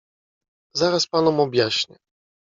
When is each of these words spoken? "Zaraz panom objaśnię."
"Zaraz 0.73 1.07
panom 1.07 1.39
objaśnię." 1.39 1.97